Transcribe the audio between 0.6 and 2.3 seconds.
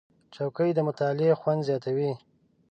د مطالعې خوند زیاتوي.